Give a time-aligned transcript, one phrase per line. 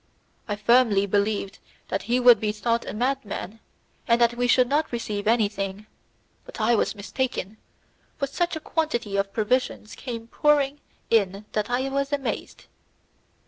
[0.47, 3.59] I firmly believed that he would be thought a madman,
[4.07, 5.85] and that we should not receive anything,
[6.43, 7.57] but I was mistaken,
[8.17, 10.79] for such a quantity of provisions came pouring
[11.11, 12.65] in that I was amazed.